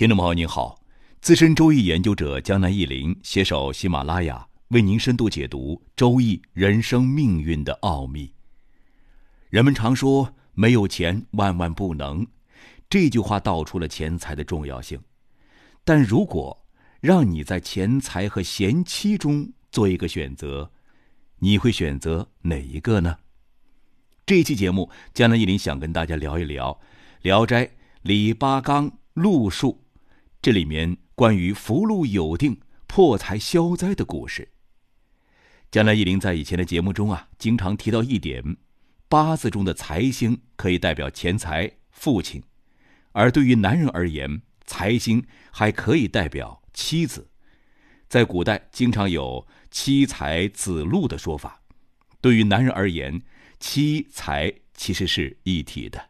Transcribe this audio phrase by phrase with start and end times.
[0.00, 0.80] 听众朋友您好，
[1.20, 8.32] 资深周易研究者江南忆林携手喜马拉雅为您深度解读周易人生命运的奥秘。
[9.50, 12.26] 人们常说“没有钱万万不能”，
[12.88, 14.98] 这句话道出了钱财的重要性。
[15.84, 16.58] 但如果
[17.02, 20.72] 让你在钱财和贤妻中做一个选择，
[21.40, 23.18] 你会选择哪一个呢？
[24.24, 26.72] 这一期节目，江南忆林想跟大家聊一聊
[27.20, 27.66] 《聊斋》
[28.00, 29.78] 李八纲路数。
[30.42, 34.48] 这里面关于福禄有定、破财消灾的故事。
[35.70, 38.56] 江南忆林在以前的节目中啊，经常提到一点：
[39.06, 42.40] 八字中的财星可以代表钱财、父亲；
[43.12, 47.28] 而对于男人而言，财星还可以代表妻子。
[48.08, 51.60] 在古代，经常有妻财子禄的说法。
[52.22, 53.20] 对于男人而言，
[53.58, 56.09] 妻财其实是一体的。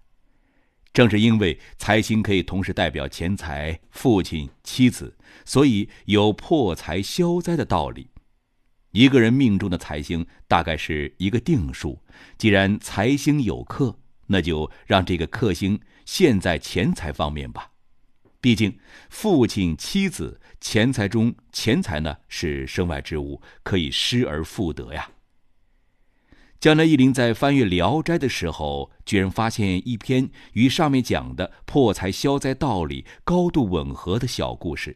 [0.93, 8.09] 正是因为财星可以同时代表钱财、父亲、妻子，所以有破财消灾的道理。
[8.91, 12.03] 一个人命中的财星大概是一个定数，
[12.37, 13.97] 既然财星有克，
[14.27, 17.71] 那就让这个克星现在钱财方面吧。
[18.41, 18.77] 毕竟
[19.09, 25.09] 父亲、妻子、钱财中，钱财呢是身外之物，可以失而复得呀。
[26.61, 34.95] 江南忆林在翻阅《聊斋》的时候，居然发现一篇与上面讲的破财消灾道理高度吻合的小故事。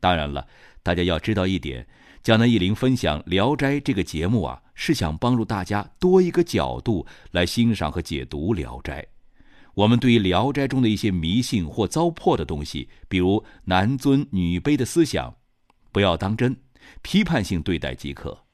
[0.00, 0.46] 当然了，
[0.82, 1.86] 大家要知道一点：
[2.22, 9.02] 江南忆林分享《聊斋》这个节目啊，是想帮助大家多一个角度来欣赏和解读《聊斋》。
[9.74, 15.34] 我们对于《聊斋》中的一些迷信或糟粕的东西，比如男尊女卑的思想，
[15.92, 16.56] 不要当真，
[17.02, 18.45] 批判性对待即可。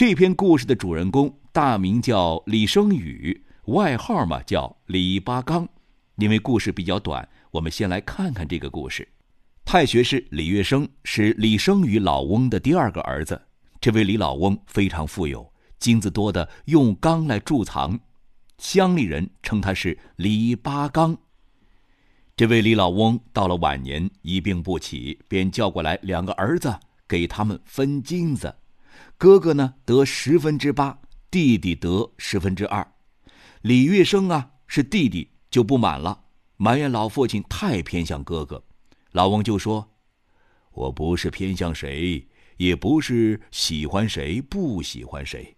[0.00, 5.68] 这篇故事的主人公大名叫李生宇，外号嘛叫李八刚。
[6.16, 9.06] 因为故事比较短，我们先来看看这个故事。
[9.62, 13.38] 太学士李月生是李生宇老翁的第二个儿子。
[13.78, 18.00] 这位李老翁非常富有，金子多的用缸来贮藏，
[18.56, 21.14] 乡里人称他是李八刚。
[22.34, 26.74] 这位李老翁到了晚年一病不起，便叫过来两个儿子
[27.06, 28.56] 给他们分金子。
[29.20, 30.98] 哥哥呢得十分之八，
[31.30, 32.94] 弟弟得十分之二。
[33.60, 36.22] 李月生啊是弟弟就不满了，
[36.56, 38.64] 埋怨老父亲太偏向哥哥。
[39.12, 39.90] 老翁就说
[40.72, 42.26] ：“我不是偏向谁，
[42.56, 45.54] 也不是喜欢谁不喜欢谁，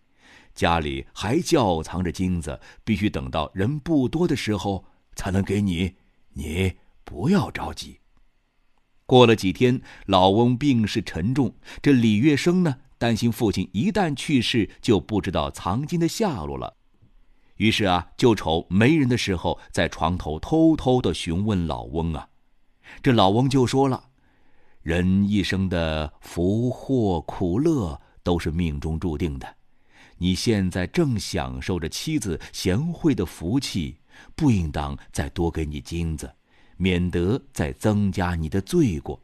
[0.56, 4.84] 家里还窖藏着金子，必须等到人不多的时候
[5.15, 5.94] 才能给你。
[6.33, 6.73] 你
[7.05, 8.00] 不要着急。”
[9.06, 12.79] 过了几天，老翁病势沉重，这李月生呢？
[13.02, 16.72] 担心父亲一旦去世，就不知道藏金的下落了，
[17.56, 22.28] 于是啊，就瞅没人的时候，在床头偷偷的询问老翁啊。
[23.02, 24.04] 这老翁就说了
[24.82, 29.52] ：“人一生的福祸苦乐都是命中注定的，
[30.16, 33.98] 你现在正享受着妻子贤惠的福气，
[34.36, 36.32] 不应当再多给你金子，
[36.76, 39.20] 免得再增加你的罪过。”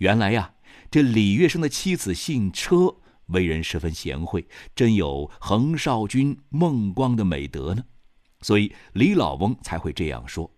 [0.00, 0.50] 原来呀。
[0.90, 2.94] 这李月生的妻子姓车，
[3.26, 7.82] 为人十分贤惠，真有横少君孟光的美德呢，
[8.42, 10.50] 所以李老翁才会这样说。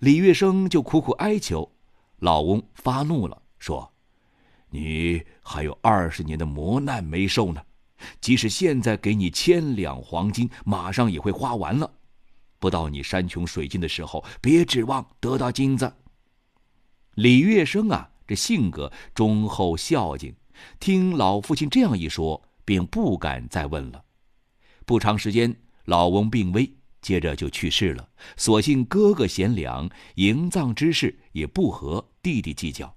[0.00, 1.72] 李月生就苦苦哀求，
[2.18, 3.90] 老翁发怒了，说
[4.68, 7.62] ：“你还有二十年的磨难没受呢，
[8.20, 11.90] 即使现在给你千两黄金，马上也会花完了。
[12.58, 15.92] 不到你山穷水尽的时候，别指望得到金子。”
[17.16, 18.10] 李月生啊。
[18.26, 20.34] 这性格忠厚孝敬，
[20.78, 24.04] 听老父亲这样一说，便不敢再问了。
[24.84, 28.08] 不长时间，老翁病危，接着就去世了。
[28.36, 32.96] 所幸哥哥贤良，营葬之事也不和弟弟计较。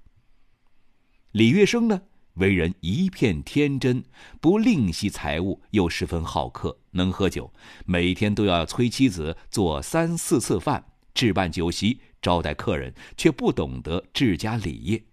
[1.32, 2.02] 李月生呢，
[2.36, 4.04] 为人一片天真，
[4.40, 7.52] 不吝惜财物，又十分好客，能喝酒，
[7.86, 15.04] 每天都要催妻子做三四次饭，置办酒席招待客人，却不懂得治家礼业。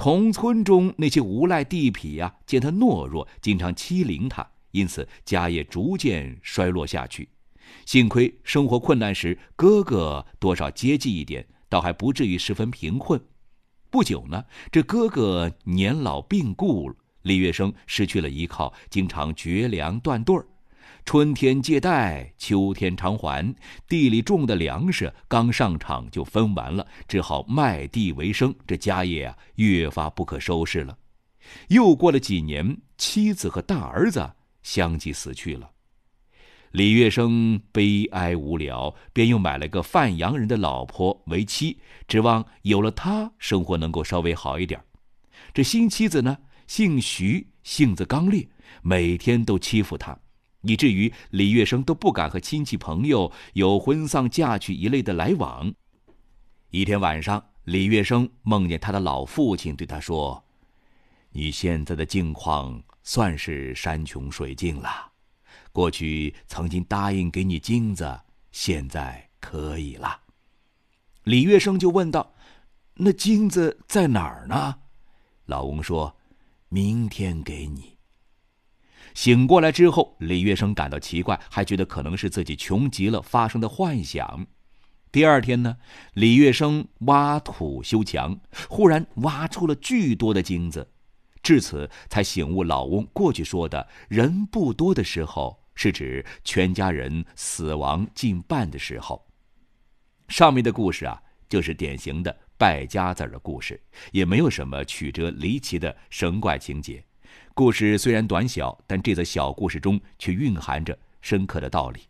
[0.00, 7.28] 同村中那些无赖地痞呀，见他懦弱，经常欺凌他，因此家业逐渐衰落下去。
[7.84, 13.20] 幸亏生活困难时，哥哥多少接济一点，倒还不至于十分贫困。
[13.90, 14.42] 不久呢，
[14.72, 20.46] 这哥哥年老病故，李月生失去了依靠，经常绝粮断顿儿。
[21.04, 23.54] 春天借贷，秋天偿还。
[23.88, 28.54] 地里种的粮食刚上场就分完了，只好卖地为生。
[28.66, 30.96] 这家业啊，越发不可收拾了。
[31.68, 34.30] 又过了几年，妻子和大儿子
[34.62, 35.70] 相继死去了。
[36.72, 41.76] 李月生悲哀无聊，便又买了个范阳人的老婆为妻，
[42.06, 44.80] 指望有了她，生活能够稍微好一点。
[45.52, 46.38] 这新妻子呢，
[46.68, 48.48] 姓徐，性子刚烈，
[48.82, 50.16] 每天都欺负他，
[50.62, 55.72] 以至于李月生都不敢和亲戚朋友有婚丧嫁娶一类的来往。
[56.70, 60.44] 一天晚上，李月生梦见他的老父亲对他说
[61.32, 65.10] ：“你现在的境况算是山穷水尽了。”
[65.72, 68.20] 过去曾经答应给你金子，
[68.50, 70.20] 现在可以了。
[71.24, 72.34] 李月生就问道
[72.94, 74.78] ：“那金子在哪儿呢？”
[75.46, 76.16] 老翁说
[76.68, 77.96] ：“明天给你。”
[79.14, 84.46] 醒过来之后，李月生感到奇怪，还觉得可能是自己穷极了发生的幻想。
[85.12, 85.76] 第二天呢，
[86.14, 90.88] 李月生挖土修墙，忽然挖出了巨多的金子，
[91.42, 95.58] 至此才醒悟老翁过去说的“人不多的时候”。
[95.76, 99.24] 是指全家人死亡近半的时候。
[100.28, 101.18] 上面的故事啊，
[101.48, 107.02] 就是典型的败家子儿的故事，也没有什么曲折离奇的神怪情节。
[107.54, 112.00] 故事虽然短小，但这则小故事中却蕴含着深刻的道理。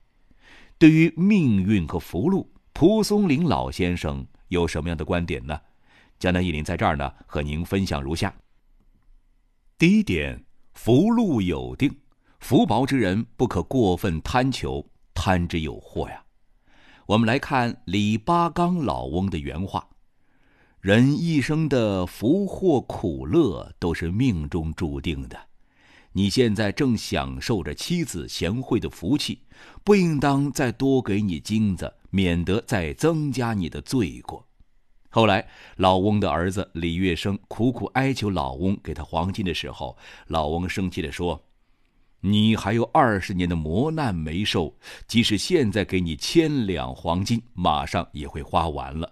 [0.78, 5.58] 对于命运和福禄，蒲松龄老先生有什么样的观点呢？
[6.19, 8.34] 江南一林在这儿呢，和您分享如下：
[9.76, 10.44] 第一点，
[10.75, 11.94] 福禄有定。
[12.38, 16.22] 福薄之人不可过分贪求，贪之有祸呀。
[17.06, 19.87] 我们来看李八刚老翁的原话
[20.81, 25.38] ：“人一生的福祸苦乐都是命中注定的。
[26.12, 29.43] 你现在正享受着妻子贤惠的福气，
[29.85, 34.43] 不应当再多给你金子，免得再增加你的罪过。”
[35.11, 35.47] 后来，
[35.77, 39.94] 老翁的儿子李月生苦苦哀求老翁给他黄金的时候，
[40.29, 41.44] 老翁生气地说。
[42.23, 44.75] 你还有二十年的磨难没受，
[45.06, 49.11] 即使现在给你千两黄金，马上也会花完了。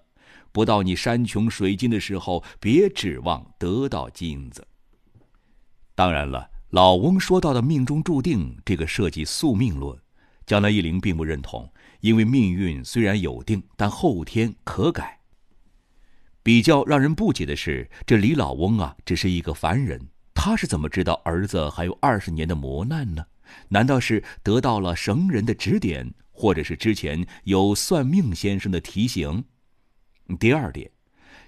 [0.58, 4.66] 不到你山穷水尽的时候，别指望得到金子。
[5.94, 9.96] 当然了，老翁说到的命中注定，这个涉及宿命论，
[10.46, 15.20] 江南一林并不认同，因为命运虽然有定，但后天可改。
[16.42, 20.08] 比较让人不解的是，这李老翁啊，只是一个凡人。
[20.34, 23.24] 他是怎么知道儿子还有二十年的磨难呢？
[23.68, 29.44] 难道是得到了神人的指点，或者是之前有算命先生的提醒？
[30.36, 30.90] 第二点，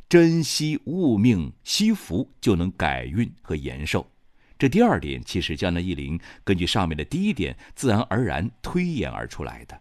[0.09, 4.07] 珍惜物命，惜福就能改运和延寿。
[4.59, 9.81] 这第二点其实江南一林根据上面的第一点自然而然推演而出来的。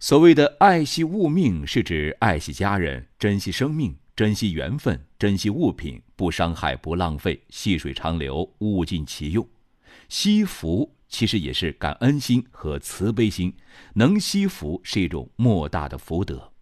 [0.00, 3.96] 所谓的爱惜物命，是指爱惜家人，珍惜生命。
[4.14, 9.46] 珍惜缘分，珍惜物品，不伤害，不浪费，细水长流，物尽其用。
[10.08, 13.54] 惜福其实也是感恩心和慈悲心，
[13.94, 16.52] 能惜福是一种莫大的福德。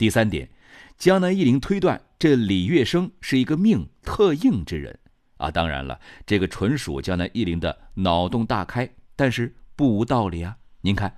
[0.00, 0.48] 第三点，
[0.96, 4.98] 江南一林推断这李月生是一个命特硬之人
[5.36, 5.50] 啊。
[5.50, 10.56] 当然了，这个纯属江南一林的脑洞大开，但是不无道理啊。
[10.80, 11.14] 您看。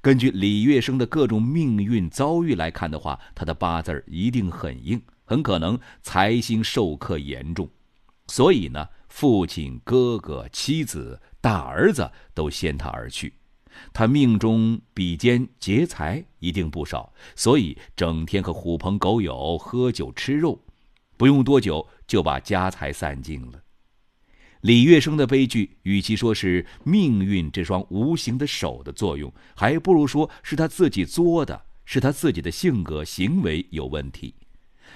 [0.00, 7.68] 根据李月生的各种命运遭遇来看的话，他的八字一定很硬，很可能财星受克严重，
[8.28, 13.34] 所以呢，父亲、哥哥、妻子、大儿子都先他而去，
[13.92, 20.60] 他命中比肩劫财一定不少，所以整天和狐朋狗友喝酒吃肉，
[21.16, 23.62] 不用多久就把家财散尽了。
[24.62, 34.34] 李月生的悲剧，与其说是命运这双无形的手的作用，还不如说是他自己作的，是他自己的性格行为有问题。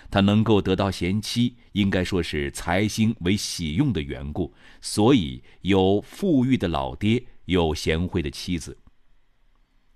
[0.08, 8.78] 他能够得到贤妻，应该说是财星为喜用的缘故，所以有富裕的老爹，有贤惠的妻子。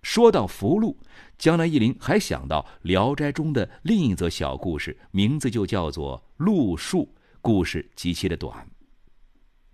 [0.03, 0.99] 说到福禄，
[1.39, 7.03] 江南一林还想到《聊斋》中的另一则小故事，名字就叫做《禄树》，
[7.43, 8.67] 故事极其的短。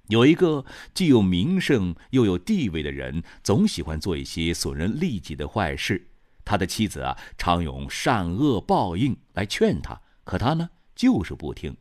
[0.09, 0.65] 有一个
[0.95, 6.09] 既有名声又有地位的人，总喜欢做一些损人利己的坏事。
[6.45, 11.77] 他的妻子啊，常用善恶报应来劝他，可他呢，就是不听。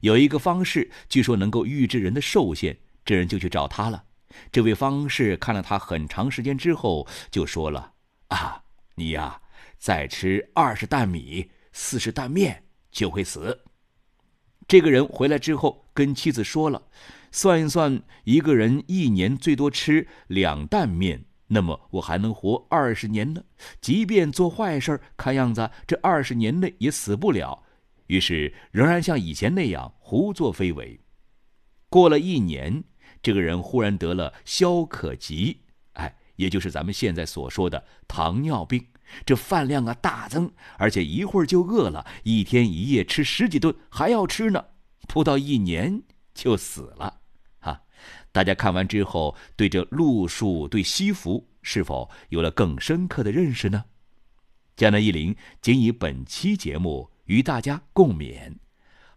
[0.00, 4.04] 有一个方士，据说能够预知人的寿限，这人就去找他了。
[4.50, 7.92] 这位方士看了他很长时间之后，就说了
[8.28, 8.62] ：“啊，
[8.94, 9.40] 你呀，
[9.78, 13.64] 再吃二十担米、四十担面就会死。”
[14.68, 16.82] 这个人回来之后，跟妻子说了。
[17.30, 23.42] 算一算，一个人一年最多吃两担面，那么我还能活二十年呢。
[23.80, 27.64] 即便做坏事，看样子这二十年内也死不了。
[28.06, 30.98] 于是仍然像以前那样胡作非为。
[31.90, 32.84] 过了一年，
[33.22, 35.60] 这个人忽然得了消渴疾，
[35.94, 38.86] 哎，也就是咱们现在所说的糖尿病。
[39.24, 44.62] 这饭量啊大增，而且一会儿就饿了，一天一夜吃十几顿，还要吃呢，
[45.08, 46.02] 不到一年
[46.34, 47.20] 就死了。
[47.58, 47.80] 哈，
[48.30, 53.86] 大家看完之后，对这路数、对西服是否有了更深刻的认识呢？
[54.76, 58.56] 江南一林仅以本期节目与大家共勉。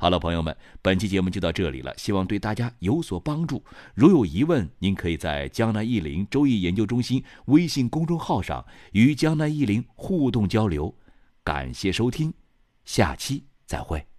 [0.02, 3.64] 好了，朋友们，本期节目就到这里了，希望对大家有所帮助。
[3.94, 10.92] 如有疑问，您可以在江南易林周易研究中心微信公众号上与江南易林互动交流。
[11.44, 12.34] 感谢收听，
[12.84, 14.11] 下期再会。